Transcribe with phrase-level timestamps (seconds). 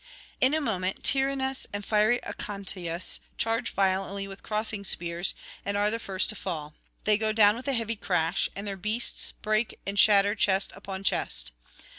[0.39, 5.99] In a moment Tyrrhenus and fiery Aconteus charge violently with crossing spears, and are the
[5.99, 9.99] first to fall; they go down with a heavy crash, and their beasts break and
[9.99, 11.51] shatter chest upon chest.